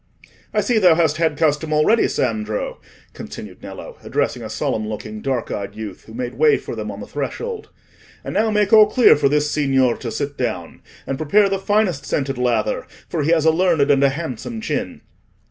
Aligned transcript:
"I 0.51 0.61
see 0.61 0.79
thou 0.79 0.95
hast 0.95 1.17
had 1.17 1.37
custom 1.37 1.71
already, 1.71 2.07
Sandro," 2.07 2.79
continued 3.13 3.61
Nello, 3.61 3.97
addressing 4.03 4.41
a 4.41 4.49
solemn 4.49 4.87
looking 4.87 5.21
dark 5.21 5.51
eyed 5.51 5.75
youth, 5.75 6.05
who 6.05 6.15
made 6.15 6.39
way 6.39 6.57
for 6.57 6.75
them 6.75 6.89
on 6.89 7.01
the 7.01 7.05
threshold. 7.05 7.69
"And 8.23 8.33
now 8.33 8.49
make 8.49 8.73
all 8.73 8.87
clear 8.87 9.15
for 9.15 9.29
this 9.29 9.51
signor 9.51 9.95
to 9.97 10.09
sit 10.09 10.39
down. 10.39 10.81
And 11.05 11.19
prepare 11.19 11.49
the 11.49 11.59
finest 11.59 12.07
scented 12.07 12.39
lather, 12.39 12.87
for 13.09 13.21
he 13.21 13.29
has 13.29 13.45
a 13.45 13.51
learned 13.51 13.91
and 13.91 14.03
a 14.03 14.09
handsome 14.09 14.59
chin." 14.59 15.01